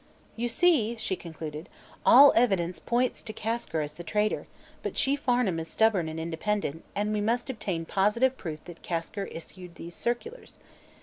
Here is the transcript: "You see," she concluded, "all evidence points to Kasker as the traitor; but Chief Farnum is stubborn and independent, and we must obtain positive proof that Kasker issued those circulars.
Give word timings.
"You 0.35 0.47
see," 0.49 0.95
she 0.95 1.15
concluded, 1.15 1.69
"all 2.03 2.33
evidence 2.35 2.79
points 2.79 3.21
to 3.21 3.33
Kasker 3.33 3.81
as 3.81 3.93
the 3.93 4.03
traitor; 4.03 4.47
but 4.81 4.95
Chief 4.95 5.19
Farnum 5.19 5.59
is 5.59 5.67
stubborn 5.67 6.09
and 6.09 6.19
independent, 6.19 6.83
and 6.95 7.13
we 7.13 7.21
must 7.21 7.51
obtain 7.51 7.85
positive 7.85 8.35
proof 8.35 8.63
that 8.63 8.81
Kasker 8.81 9.25
issued 9.25 9.75
those 9.75 9.93
circulars. 9.93 10.57